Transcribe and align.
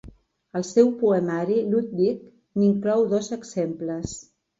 Al 0.59 0.63
seu 0.67 0.87
poemari 1.01 1.57
Ludwig 1.73 2.23
n'inclou 2.61 3.05
dos 3.13 3.29
exemples. 3.39 4.17